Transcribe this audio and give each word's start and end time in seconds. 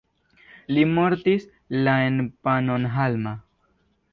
Li 0.77 0.85
mortis 0.93 1.45
la 1.89 1.95
en 2.07 2.17
Pannonhalma. 2.49 3.39